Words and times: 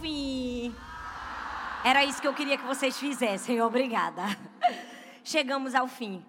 fim. 0.00 0.74
Era 1.84 2.04
isso 2.04 2.20
que 2.20 2.26
eu 2.26 2.34
queria 2.34 2.58
que 2.58 2.64
vocês 2.64 2.98
fizessem, 2.98 3.60
obrigada. 3.60 4.22
Chegamos 5.22 5.74
ao 5.74 5.86
fim. 5.86 6.24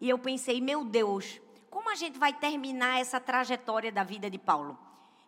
E 0.00 0.08
eu 0.08 0.18
pensei, 0.18 0.60
meu 0.60 0.84
Deus, 0.84 1.40
como 1.68 1.90
a 1.90 1.94
gente 1.94 2.18
vai 2.18 2.32
terminar 2.32 3.00
essa 3.00 3.20
trajetória 3.20 3.92
da 3.92 4.02
vida 4.02 4.30
de 4.30 4.38
Paulo? 4.38 4.78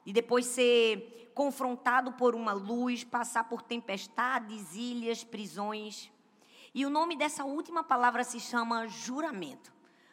E 0.04 0.12
depois 0.12 0.46
ser 0.46 1.30
confrontado 1.34 2.12
por 2.12 2.34
uma 2.34 2.52
luz, 2.52 3.04
passar 3.04 3.44
por 3.44 3.62
tempestades, 3.62 4.74
ilhas, 4.74 5.24
prisões. 5.24 6.10
E 6.74 6.84
o 6.86 6.90
nome 6.90 7.16
dessa 7.16 7.44
última 7.44 7.84
palavra 7.84 8.24
se 8.24 8.40
chama 8.40 8.88
juramento. 8.88 9.72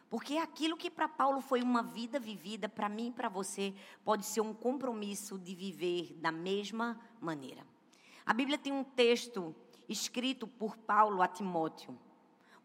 Porque 0.10 0.38
aquilo 0.38 0.76
que 0.76 0.90
para 0.90 1.08
Paulo 1.08 1.40
foi 1.40 1.62
uma 1.62 1.84
vida 1.84 2.20
vivida, 2.20 2.68
para 2.68 2.90
mim 2.90 3.10
e 3.10 3.12
para 3.12 3.30
você, 3.30 3.74
pode 4.04 4.26
ser 4.26 4.42
um 4.42 4.54
compromisso 4.54 5.38
de 5.38 5.54
viver 5.54 6.14
da 6.16 6.32
mesma 6.32 7.00
maneira. 7.22 7.66
A 8.26 8.34
Bíblia 8.34 8.58
tem 8.58 8.74
um 8.74 8.84
texto 8.84 9.56
escrito 9.88 10.48
por 10.48 10.78
Paulo 10.78 11.22
a 11.22 11.28
Timóteo, 11.28 11.98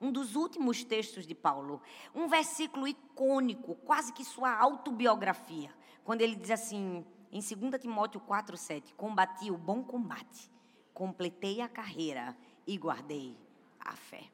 um 0.01 0.11
dos 0.11 0.37
últimos 0.37 0.85
textos 0.85 1.27
de 1.27 1.35
Paulo, 1.35 1.81
um 2.15 2.29
versículo 2.29 2.89
icônico, 2.89 3.75
quase 3.77 4.13
que 4.13 4.25
sua 4.25 4.55
autobiografia, 4.59 5.71
quando 6.03 6.23
ele 6.23 6.37
diz 6.37 6.51
assim, 6.51 7.05
em 7.31 7.41
2 7.41 7.81
Timóteo 7.81 8.21
4,7: 8.21 8.95
Combati 8.95 9.51
o 9.51 9.59
bom 9.59 9.83
combate, 9.83 10.51
completei 10.93 11.61
a 11.61 11.69
carreira 11.69 12.37
e 12.67 12.77
guardei 12.79 13.37
a 13.81 13.93
fé. 13.93 14.25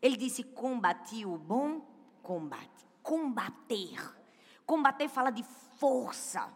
Ele 0.00 0.16
disse: 0.16 0.42
Combati 0.42 1.26
o 1.26 1.36
bom 1.36 1.84
combate. 2.22 2.86
Combater. 3.02 4.16
Combater 4.66 5.08
fala 5.08 5.30
de 5.30 5.42
força, 5.78 6.48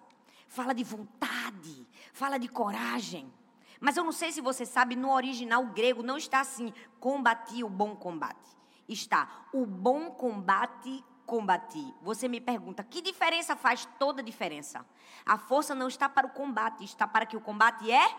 fala 0.47 0.75
de 0.75 0.85
vontade, 0.85 1.89
fala 2.13 2.39
de 2.39 2.49
coragem. 2.49 3.33
Mas 3.81 3.97
eu 3.97 4.05
não 4.05 4.13
sei 4.13 4.31
se 4.31 4.41
você 4.41 4.65
sabe, 4.65 4.95
no 4.95 5.13
original 5.13 5.65
grego 5.67 6.03
não 6.03 6.17
está 6.17 6.41
assim: 6.41 6.73
combati 7.01 7.65
o 7.65 7.69
bom 7.69 7.97
combate. 7.97 8.56
Está 8.89 9.47
o 9.53 9.67
bom 9.67 10.11
combate 10.11 11.05
combati. 11.27 11.95
Você 12.03 12.28
me 12.28 12.41
pergunta, 12.41 12.84
que 12.84 13.01
diferença 13.01 13.56
faz 13.56 13.89
toda 13.99 14.21
a 14.21 14.25
diferença? 14.25 14.84
A 15.25 15.39
força 15.39 15.75
não 15.75 15.89
está 15.89 16.09
para 16.09 16.27
o 16.27 16.31
combate, 16.31 16.84
está 16.84 17.09
para 17.09 17.27
que 17.27 17.37
o 17.37 17.41
combate 17.41 17.91
é 17.91 18.15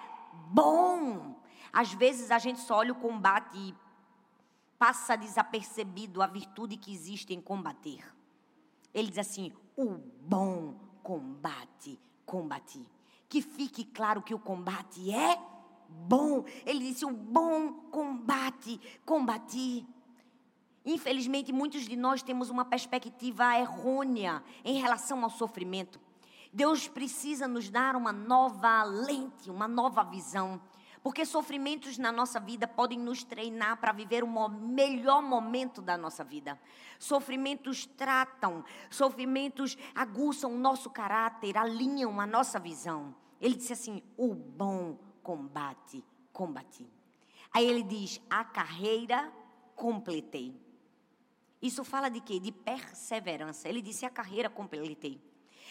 bom. 0.47 1.35
Às 1.71 1.93
vezes 1.93 2.31
a 2.31 2.39
gente 2.39 2.59
só 2.59 2.77
olha 2.77 2.91
o 2.91 2.95
combate 2.95 3.75
passa 4.77 5.15
desapercebido 5.15 6.21
a 6.21 6.27
virtude 6.27 6.77
que 6.77 6.93
existe 6.93 7.33
em 7.33 7.41
combater. 7.41 8.03
Ele 8.93 9.09
diz 9.09 9.19
assim: 9.19 9.51
o 9.75 9.97
bom 10.21 10.75
combate, 11.03 11.99
combati. 12.25 12.89
Que 13.27 13.41
fique 13.41 13.83
claro 13.83 14.21
que 14.21 14.33
o 14.33 14.39
combate 14.39 15.11
é 15.11 15.37
bom. 15.89 16.45
Ele 16.65 16.79
disse: 16.79 17.05
o 17.05 17.11
bom 17.11 17.73
combate, 17.91 18.79
combati. 19.05 19.85
Infelizmente, 20.85 21.51
muitos 21.51 21.87
de 21.87 21.95
nós 21.95 22.21
temos 22.21 22.49
uma 22.49 22.63
perspectiva 22.63 23.57
errônea 23.57 24.43
em 24.63 24.79
relação 24.79 25.23
ao 25.23 25.29
sofrimento. 25.31 25.99
Deus 26.53 26.87
precisa 26.87 27.47
nos 27.47 27.69
dar 27.69 27.95
uma 27.95 28.13
nova 28.13 28.83
lente, 28.83 29.49
uma 29.49 29.67
nova 29.67 30.03
visão. 30.03 30.61
Porque 31.05 31.23
sofrimentos 31.23 31.99
na 31.99 32.11
nossa 32.11 32.39
vida 32.39 32.67
podem 32.67 32.97
nos 32.97 33.23
treinar 33.23 33.77
para 33.77 33.91
viver 33.91 34.23
o 34.23 34.49
melhor 34.49 35.21
momento 35.21 35.79
da 35.79 35.95
nossa 35.95 36.23
vida. 36.23 36.59
Sofrimentos 36.97 37.85
tratam, 37.85 38.65
sofrimentos 38.89 39.77
aguçam 39.93 40.51
o 40.55 40.57
nosso 40.57 40.89
caráter, 40.89 41.59
alinham 41.59 42.19
a 42.19 42.25
nossa 42.25 42.59
visão. 42.59 43.13
Ele 43.39 43.53
disse 43.53 43.71
assim: 43.71 44.01
o 44.17 44.33
bom 44.33 44.97
combate, 45.21 46.03
combati. 46.33 46.89
Aí 47.53 47.67
ele 47.67 47.83
diz: 47.83 48.19
a 48.27 48.43
carreira 48.43 49.31
completei. 49.75 50.59
Isso 51.61 51.83
fala 51.83 52.09
de 52.09 52.19
quê? 52.19 52.39
De 52.39 52.51
perseverança. 52.51 53.69
Ele 53.69 53.83
disse: 53.83 54.07
a 54.07 54.09
carreira 54.09 54.49
completei. 54.49 55.21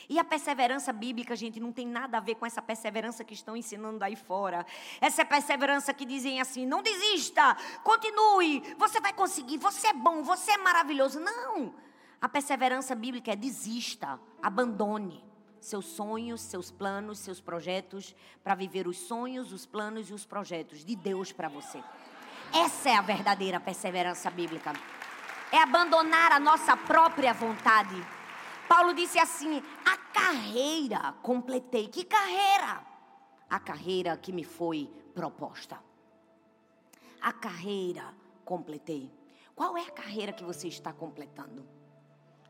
E 0.09 0.19
a 0.19 0.25
perseverança 0.25 0.93
bíblica, 0.93 1.35
gente, 1.35 1.59
não 1.59 1.73
tem 1.73 1.87
nada 1.87 2.19
a 2.19 2.21
ver 2.21 2.35
com 2.35 2.45
essa 2.45 2.61
perseverança 2.61 3.25
que 3.25 3.35
estão 3.35 3.57
ensinando 3.57 4.05
aí 4.05 4.17
fora. 4.17 4.67
Essa 5.01 5.25
perseverança 5.25 5.95
que 5.95 6.05
dizem 6.05 6.41
assim: 6.41 6.67
não 6.67 6.83
desista, 6.83 7.57
continue, 7.83 8.63
você 8.79 9.01
vai 9.01 9.13
conseguir, 9.13 9.59
você 9.59 9.89
é 9.89 9.93
bom, 9.93 10.23
você 10.23 10.53
é 10.53 10.59
maravilhoso. 10.59 11.19
Não! 11.21 11.75
A 12.21 12.29
perseverança 12.29 12.95
bíblica 12.95 13.33
é 13.33 13.37
desista, 13.37 14.21
abandone 14.43 15.25
seus 15.61 15.87
sonhos, 15.87 16.43
seus 16.43 16.71
planos, 16.71 17.19
seus 17.19 17.41
projetos, 17.41 18.15
para 18.43 18.55
viver 18.55 18.87
os 18.87 18.99
sonhos, 18.99 19.51
os 19.51 19.65
planos 19.65 20.11
e 20.11 20.13
os 20.13 20.27
projetos 20.27 20.85
de 20.85 20.95
Deus 20.95 21.33
para 21.33 21.49
você. 21.49 21.83
Essa 22.53 22.91
é 22.91 22.97
a 22.97 23.01
verdadeira 23.01 23.59
perseverança 23.59 24.31
bíblica. 24.31 24.75
É 25.51 25.59
abandonar 25.59 26.33
a 26.33 26.39
nossa 26.39 26.77
própria 26.77 27.33
vontade 27.33 27.95
Paulo 28.69 28.95
disse 28.95 29.19
assim: 29.19 29.63
carreira 30.25 31.13
completei. 31.23 31.89
Que 31.89 32.03
carreira? 32.03 32.83
A 33.51 33.61
carreira 33.61 34.17
que 34.17 34.33
me 34.33 34.43
foi 34.43 34.91
proposta. 35.15 35.79
A 37.21 37.33
carreira 37.33 38.15
completei. 38.45 39.13
Qual 39.55 39.77
é 39.77 39.83
a 39.83 39.91
carreira 39.91 40.33
que 40.33 40.43
você 40.43 40.67
está 40.69 40.93
completando? 40.93 41.67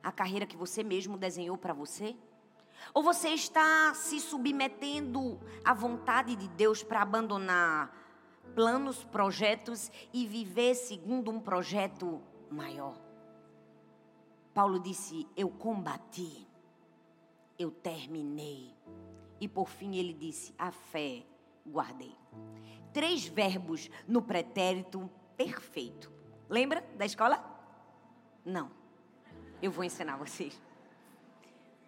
A 0.02 0.12
carreira 0.12 0.46
que 0.46 0.56
você 0.56 0.84
mesmo 0.84 1.18
desenhou 1.18 1.58
para 1.58 1.74
você? 1.74 2.16
Ou 2.92 3.02
você 3.02 3.30
está 3.30 3.92
se 3.94 4.20
submetendo 4.20 5.40
à 5.64 5.74
vontade 5.74 6.36
de 6.36 6.46
Deus 6.48 6.82
para 6.82 7.02
abandonar 7.02 7.92
planos, 8.54 9.02
projetos 9.04 9.90
e 10.12 10.26
viver 10.26 10.74
segundo 10.74 11.30
um 11.30 11.40
projeto 11.40 12.22
maior? 12.50 12.96
Paulo 14.52 14.78
disse: 14.78 15.26
Eu 15.36 15.48
combati, 15.50 16.46
eu 17.58 17.70
terminei. 17.70 18.74
E 19.40 19.48
por 19.48 19.68
fim 19.68 19.96
ele 19.96 20.12
disse: 20.12 20.54
A 20.58 20.70
fé 20.70 21.24
guardei. 21.66 22.14
Três 22.92 23.26
verbos 23.26 23.90
no 24.06 24.22
pretérito 24.22 25.10
perfeito. 25.36 26.12
Lembra 26.48 26.84
da 26.96 27.04
escola? 27.04 27.42
Não. 28.44 28.70
Eu 29.60 29.70
vou 29.70 29.84
ensinar 29.84 30.16
vocês. 30.16 30.60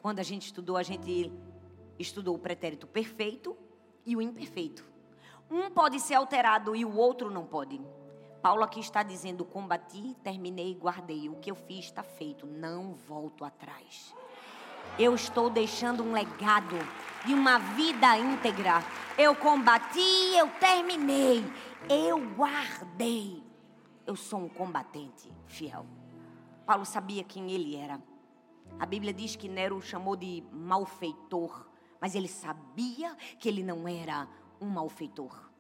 Quando 0.01 0.19
a 0.19 0.23
gente 0.23 0.47
estudou, 0.47 0.77
a 0.77 0.83
gente 0.83 1.33
estudou 1.99 2.35
o 2.35 2.39
pretérito 2.39 2.87
perfeito 2.87 3.57
e 4.05 4.17
o 4.17 4.23
imperfeito. 4.23 4.85
Um 5.51 5.71
pode 5.71 6.01
ser 6.01 6.15
alterado 6.15 6.75
e 6.75 6.85
o 6.85 6.97
outro 6.97 7.31
não 7.31 7.47
pode. 7.47 7.81
Paulo 8.43 8.63
aqui 8.63 8.81
está 8.81 9.03
dizendo: 9.03 9.45
combati, 9.45 10.17
terminei, 10.23 10.75
guardei. 10.75 11.29
O 11.29 11.37
que 11.37 11.51
eu 11.51 11.55
fiz 11.55 11.87
está 11.87 12.03
feito, 12.03 12.47
não 12.47 12.95
volto 12.95 13.45
atrás. 13.45 14.15
Eu 14.99 15.15
estou 15.15 15.51
deixando 15.51 16.03
um 16.03 16.13
legado 16.13 16.77
de 17.27 17.35
uma 17.35 17.59
vida 17.59 18.17
íntegra. 18.17 18.83
Eu 19.19 19.35
combati, 19.35 20.37
eu 20.37 20.49
terminei, 20.61 21.45
eu 21.89 22.19
guardei. 22.35 23.43
Eu 24.07 24.15
sou 24.15 24.41
um 24.41 24.49
combatente 24.49 25.33
fiel. 25.47 25.87
Paulo 26.65 26.85
sabia 26.85 27.25
quem 27.25 27.51
ele 27.51 27.77
era. 27.77 28.01
A 28.79 28.87
Bíblia 28.87 29.13
diz 29.13 29.37
que 29.37 29.49
Nero 29.49 29.77
o 29.77 29.83
chamou 29.83 30.17
de 30.17 30.45
malfeitor, 30.53 31.67
mas 32.01 32.15
ele 32.15 32.29
sabia 32.29 33.15
que 33.39 33.49
ele 33.49 33.63
não 33.63 33.89
era 33.89 34.29
um 34.61 34.67
malfeitor. 34.67 35.51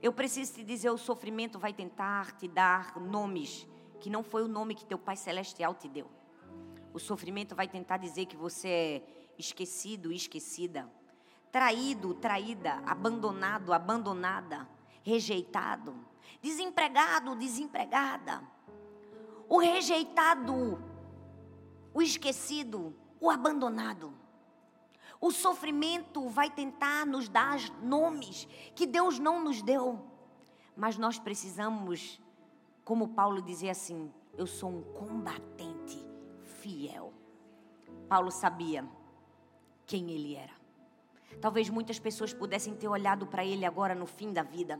Eu 0.00 0.12
preciso 0.12 0.54
te 0.54 0.64
dizer, 0.64 0.90
o 0.90 0.98
sofrimento 0.98 1.58
vai 1.58 1.72
tentar 1.72 2.32
te 2.32 2.48
dar 2.48 2.98
nomes 3.00 3.66
que 4.00 4.10
não 4.10 4.22
foi 4.22 4.42
o 4.42 4.48
nome 4.48 4.74
que 4.74 4.84
teu 4.84 4.98
Pai 4.98 5.16
Celestial 5.16 5.74
te 5.74 5.88
deu. 5.88 6.10
O 6.92 6.98
sofrimento 6.98 7.54
vai 7.54 7.66
tentar 7.66 7.96
dizer 7.96 8.26
que 8.26 8.36
você 8.36 8.68
é 8.68 9.02
esquecido, 9.38 10.12
esquecida, 10.12 10.90
traído, 11.50 12.14
traída, 12.14 12.82
abandonado, 12.86 13.72
abandonada, 13.72 14.68
rejeitado, 15.02 15.94
desempregado, 16.40 17.34
desempregada. 17.34 18.42
O 19.48 19.58
rejeitado, 19.58 20.82
o 21.94 22.02
esquecido, 22.02 22.94
o 23.20 23.30
abandonado. 23.30 24.14
O 25.20 25.30
sofrimento 25.30 26.28
vai 26.28 26.50
tentar 26.50 27.06
nos 27.06 27.28
dar 27.28 27.58
nomes 27.82 28.48
que 28.74 28.86
Deus 28.86 29.18
não 29.18 29.42
nos 29.42 29.62
deu. 29.62 30.04
Mas 30.76 30.98
nós 30.98 31.18
precisamos, 31.18 32.20
como 32.84 33.08
Paulo 33.08 33.40
dizia 33.40 33.72
assim: 33.72 34.12
eu 34.36 34.46
sou 34.46 34.70
um 34.70 34.82
combatente. 34.82 35.71
Paulo 38.12 38.30
sabia 38.30 38.84
quem 39.86 40.10
ele 40.10 40.36
era. 40.36 40.52
Talvez 41.40 41.70
muitas 41.70 41.98
pessoas 41.98 42.34
pudessem 42.34 42.76
ter 42.76 42.86
olhado 42.86 43.26
para 43.26 43.42
ele 43.42 43.64
agora 43.64 43.94
no 43.94 44.04
fim 44.04 44.34
da 44.34 44.42
vida, 44.42 44.78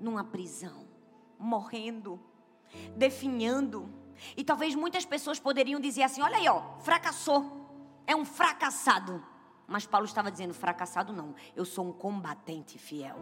numa 0.00 0.24
prisão, 0.24 0.84
morrendo, 1.38 2.18
definhando. 2.96 3.88
E 4.36 4.42
talvez 4.42 4.74
muitas 4.74 5.04
pessoas 5.04 5.38
poderiam 5.38 5.78
dizer 5.78 6.02
assim: 6.02 6.20
olha 6.20 6.36
aí, 6.36 6.48
ó, 6.48 6.80
fracassou, 6.80 7.70
é 8.04 8.16
um 8.16 8.24
fracassado. 8.24 9.24
Mas 9.64 9.86
Paulo 9.86 10.06
estava 10.06 10.28
dizendo: 10.28 10.52
fracassado 10.52 11.12
não, 11.12 11.36
eu 11.54 11.64
sou 11.64 11.86
um 11.86 11.92
combatente 11.92 12.76
fiel. 12.76 13.18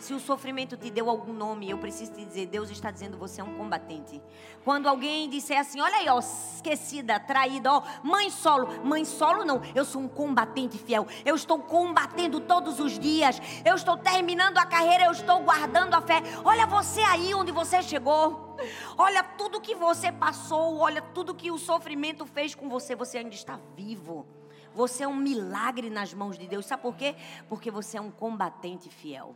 Se 0.00 0.14
o 0.14 0.18
sofrimento 0.18 0.78
te 0.78 0.90
deu 0.90 1.10
algum 1.10 1.32
nome, 1.32 1.68
eu 1.68 1.76
preciso 1.76 2.12
te 2.12 2.24
dizer, 2.24 2.46
Deus 2.46 2.70
está 2.70 2.90
dizendo 2.90 3.18
você 3.18 3.42
é 3.42 3.44
um 3.44 3.54
combatente. 3.54 4.20
Quando 4.64 4.88
alguém 4.88 5.28
disser 5.28 5.60
assim, 5.60 5.78
olha 5.78 5.96
aí, 5.96 6.08
ó, 6.08 6.18
esquecida, 6.18 7.20
traída, 7.20 7.70
ó, 7.70 7.82
mãe 8.02 8.30
solo, 8.30 8.82
mãe 8.82 9.04
solo 9.04 9.44
não, 9.44 9.60
eu 9.74 9.84
sou 9.84 10.00
um 10.00 10.08
combatente 10.08 10.78
fiel. 10.78 11.06
Eu 11.22 11.36
estou 11.36 11.58
combatendo 11.58 12.40
todos 12.40 12.80
os 12.80 12.98
dias. 12.98 13.38
Eu 13.62 13.74
estou 13.74 13.98
terminando 13.98 14.56
a 14.56 14.64
carreira, 14.64 15.04
eu 15.04 15.12
estou 15.12 15.40
guardando 15.40 15.92
a 15.92 16.00
fé. 16.00 16.22
Olha 16.46 16.66
você 16.66 17.02
aí 17.02 17.34
onde 17.34 17.52
você 17.52 17.82
chegou. 17.82 18.56
Olha 18.96 19.22
tudo 19.22 19.60
que 19.60 19.74
você 19.74 20.10
passou, 20.10 20.78
olha 20.78 21.02
tudo 21.02 21.34
que 21.34 21.50
o 21.50 21.58
sofrimento 21.58 22.24
fez 22.24 22.54
com 22.54 22.70
você, 22.70 22.96
você 22.96 23.18
ainda 23.18 23.34
está 23.34 23.60
vivo. 23.76 24.26
Você 24.74 25.04
é 25.04 25.08
um 25.08 25.16
milagre 25.16 25.90
nas 25.90 26.14
mãos 26.14 26.38
de 26.38 26.46
Deus. 26.46 26.64
Sabe 26.64 26.82
por 26.82 26.96
quê? 26.96 27.14
Porque 27.50 27.70
você 27.70 27.98
é 27.98 28.00
um 28.00 28.10
combatente 28.10 28.88
fiel. 28.88 29.34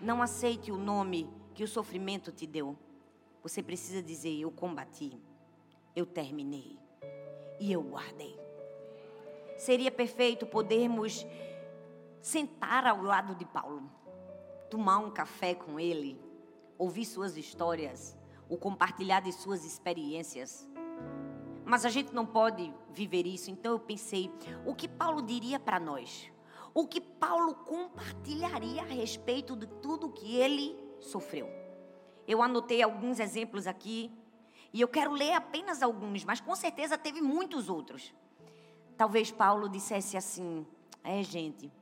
Não 0.00 0.22
aceite 0.22 0.72
o 0.72 0.78
nome 0.78 1.28
que 1.54 1.62
o 1.62 1.68
sofrimento 1.68 2.32
te 2.32 2.46
deu. 2.46 2.76
Você 3.42 3.62
precisa 3.62 4.02
dizer: 4.02 4.40
Eu 4.40 4.50
combati, 4.50 5.20
eu 5.94 6.06
terminei 6.06 6.78
e 7.58 7.70
eu 7.70 7.82
guardei. 7.82 8.38
Seria 9.58 9.90
perfeito 9.90 10.46
podermos 10.46 11.26
sentar 12.22 12.86
ao 12.86 13.02
lado 13.02 13.34
de 13.34 13.44
Paulo, 13.44 13.90
tomar 14.70 14.98
um 14.98 15.10
café 15.10 15.54
com 15.54 15.78
ele, 15.78 16.18
ouvir 16.78 17.04
suas 17.04 17.36
histórias, 17.36 18.16
o 18.48 18.56
compartilhar 18.56 19.20
de 19.20 19.32
suas 19.32 19.64
experiências. 19.66 20.66
Mas 21.64 21.84
a 21.84 21.90
gente 21.90 22.14
não 22.14 22.24
pode 22.24 22.72
viver 22.90 23.26
isso, 23.26 23.50
então 23.50 23.72
eu 23.72 23.78
pensei: 23.78 24.30
o 24.64 24.74
que 24.74 24.88
Paulo 24.88 25.20
diria 25.20 25.60
para 25.60 25.78
nós? 25.78 26.32
O 26.72 26.86
que 26.86 27.00
Paulo 27.00 27.54
compartilharia 27.54 28.82
a 28.82 28.86
respeito 28.86 29.56
de 29.56 29.66
tudo 29.66 30.10
que 30.10 30.36
ele 30.36 30.76
sofreu. 31.00 31.48
Eu 32.26 32.42
anotei 32.42 32.82
alguns 32.82 33.18
exemplos 33.18 33.66
aqui 33.66 34.10
e 34.72 34.80
eu 34.80 34.88
quero 34.88 35.12
ler 35.12 35.32
apenas 35.32 35.82
alguns, 35.82 36.24
mas 36.24 36.40
com 36.40 36.54
certeza 36.54 36.96
teve 36.96 37.20
muitos 37.20 37.68
outros. 37.68 38.14
Talvez 38.96 39.30
Paulo 39.32 39.68
dissesse 39.68 40.16
assim: 40.16 40.66
É, 41.02 41.22
gente, 41.22 41.72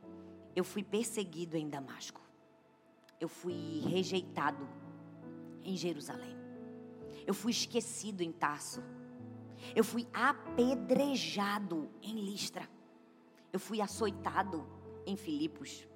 eu 0.56 0.64
fui 0.64 0.82
perseguido 0.82 1.56
em 1.56 1.68
Damasco, 1.68 2.20
eu 3.20 3.28
fui 3.28 3.80
rejeitado 3.80 4.66
em 5.62 5.76
Jerusalém, 5.76 6.36
eu 7.26 7.34
fui 7.34 7.50
esquecido 7.50 8.22
em 8.22 8.32
Tarso, 8.32 8.82
eu 9.74 9.84
fui 9.84 10.08
apedrejado 10.14 11.90
em 12.00 12.14
Listra, 12.20 12.68
eu 13.52 13.60
fui 13.60 13.82
açoitado 13.82 14.77
em 15.08 15.16
Filipos. 15.16 15.88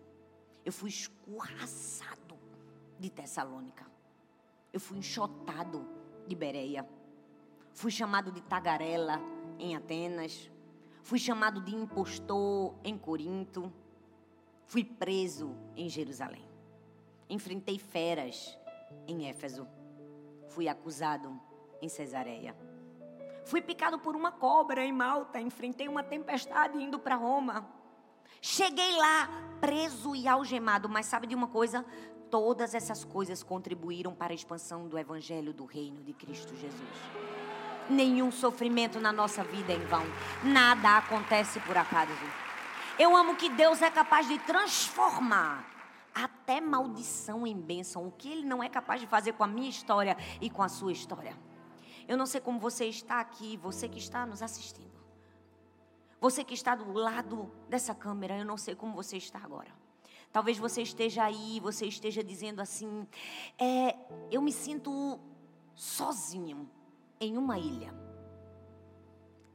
Eu 0.64 0.72
fui 0.72 0.88
escorraçado 0.88 2.38
de 2.98 3.10
Tessalônica. 3.10 3.86
Eu 4.72 4.80
fui 4.80 4.98
enxotado 4.98 5.86
de 6.26 6.34
Bereia. 6.34 6.88
Fui 7.74 7.90
chamado 7.90 8.32
de 8.32 8.40
tagarela 8.40 9.20
em 9.58 9.76
Atenas. 9.76 10.50
Fui 11.02 11.18
chamado 11.18 11.60
de 11.60 11.74
impostor 11.74 12.74
em 12.82 12.96
Corinto. 12.96 13.70
Fui 14.64 14.82
preso 14.82 15.54
em 15.76 15.90
Jerusalém. 15.90 16.48
Enfrentei 17.28 17.78
feras 17.78 18.58
em 19.06 19.28
Éfeso. 19.28 19.68
Fui 20.48 20.68
acusado 20.68 21.38
em 21.82 21.88
Cesareia. 21.88 22.56
Fui 23.44 23.60
picado 23.60 23.98
por 23.98 24.16
uma 24.16 24.32
cobra 24.32 24.82
em 24.82 24.92
Malta. 24.92 25.38
Enfrentei 25.38 25.86
uma 25.86 26.02
tempestade 26.02 26.78
indo 26.78 26.98
para 26.98 27.16
Roma. 27.16 27.81
Cheguei 28.40 28.96
lá 28.96 29.28
preso 29.60 30.14
e 30.14 30.26
algemado, 30.26 30.88
mas 30.88 31.06
sabe 31.06 31.26
de 31.26 31.34
uma 31.34 31.46
coisa? 31.46 31.84
Todas 32.30 32.74
essas 32.74 33.04
coisas 33.04 33.42
contribuíram 33.42 34.14
para 34.14 34.32
a 34.32 34.34
expansão 34.34 34.88
do 34.88 34.98
evangelho 34.98 35.52
do 35.52 35.64
reino 35.64 36.02
de 36.02 36.12
Cristo 36.12 36.54
Jesus. 36.56 36.82
Nenhum 37.88 38.30
sofrimento 38.32 38.98
na 38.98 39.12
nossa 39.12 39.44
vida 39.44 39.72
é 39.72 39.76
em 39.76 39.84
vão. 39.86 40.04
Nada 40.42 40.98
acontece 40.98 41.60
por 41.60 41.76
acaso. 41.76 42.12
Eu 42.98 43.16
amo 43.16 43.36
que 43.36 43.48
Deus 43.48 43.82
é 43.82 43.90
capaz 43.90 44.28
de 44.28 44.38
transformar 44.40 45.68
até 46.14 46.60
maldição 46.60 47.46
em 47.46 47.58
bênção, 47.58 48.06
o 48.06 48.12
que 48.12 48.30
Ele 48.30 48.44
não 48.44 48.62
é 48.62 48.68
capaz 48.68 49.00
de 49.00 49.06
fazer 49.06 49.32
com 49.32 49.44
a 49.44 49.46
minha 49.46 49.68
história 49.68 50.16
e 50.40 50.50
com 50.50 50.62
a 50.62 50.68
sua 50.68 50.92
história. 50.92 51.36
Eu 52.06 52.16
não 52.16 52.26
sei 52.26 52.40
como 52.40 52.58
você 52.58 52.86
está 52.86 53.20
aqui, 53.20 53.56
você 53.56 53.88
que 53.88 53.98
está 53.98 54.26
nos 54.26 54.42
assistindo. 54.42 54.91
Você 56.22 56.44
que 56.44 56.54
está 56.54 56.76
do 56.76 56.92
lado 56.92 57.50
dessa 57.68 57.92
câmera, 57.92 58.38
eu 58.38 58.44
não 58.44 58.56
sei 58.56 58.76
como 58.76 58.94
você 58.94 59.16
está 59.16 59.40
agora. 59.40 59.72
Talvez 60.32 60.56
você 60.56 60.80
esteja 60.80 61.24
aí, 61.24 61.58
você 61.58 61.84
esteja 61.84 62.22
dizendo 62.22 62.62
assim: 62.62 63.08
é, 63.58 63.96
eu 64.30 64.40
me 64.40 64.52
sinto 64.52 65.18
sozinho 65.74 66.70
em 67.20 67.36
uma 67.36 67.58
ilha. 67.58 67.92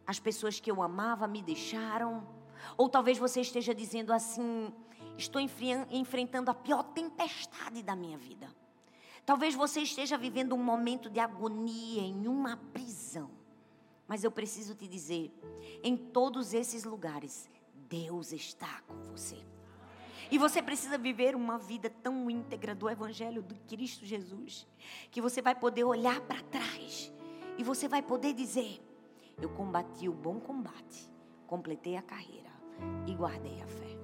As 0.06 0.20
pessoas 0.20 0.60
que 0.60 0.70
eu 0.70 0.82
amava 0.82 1.26
me 1.26 1.42
deixaram. 1.42 2.28
Ou 2.76 2.90
talvez 2.90 3.18
você 3.18 3.40
esteja 3.40 3.74
dizendo 3.74 4.12
assim: 4.12 4.74
estou 5.18 5.42
enfrentando 5.42 6.52
a 6.52 6.54
pior 6.54 6.84
tempestade 6.84 7.82
da 7.82 7.96
minha 7.96 8.18
vida. 8.18 8.54
Talvez 9.26 9.56
você 9.56 9.80
esteja 9.80 10.18
vivendo 10.18 10.54
um 10.54 10.62
momento 10.62 11.10
de 11.10 11.22
agonia 11.22 12.02
em 12.02 12.28
uma 12.28 12.58
prisão. 12.58 13.32
Mas 14.08 14.24
eu 14.24 14.32
preciso 14.32 14.74
te 14.74 14.88
dizer, 14.88 15.32
em 15.84 15.98
todos 15.98 16.54
esses 16.54 16.84
lugares, 16.84 17.50
Deus 17.90 18.32
está 18.32 18.82
com 18.88 19.02
você. 19.04 19.38
E 20.30 20.38
você 20.38 20.62
precisa 20.62 20.98
viver 20.98 21.36
uma 21.36 21.58
vida 21.58 21.90
tão 21.90 22.30
íntegra 22.30 22.76
do 22.76 22.90
Evangelho 22.90 23.42
de 23.42 23.56
Cristo 23.56 24.06
Jesus, 24.06 24.68
que 25.10 25.22
você 25.22 25.42
vai 25.42 25.56
poder 25.56 25.84
olhar 25.84 26.20
para 26.22 26.42
trás 26.44 27.12
e 27.58 27.64
você 27.64 27.88
vai 27.88 28.02
poder 28.02 28.34
dizer: 28.34 28.82
Eu 29.42 29.50
combati 29.50 30.10
o 30.10 30.14
bom 30.14 30.40
combate, 30.40 31.10
completei 31.46 31.96
a 31.96 32.02
carreira 32.02 32.52
e 33.08 33.14
guardei 33.16 33.62
a 33.62 33.68
fé. 33.68 33.98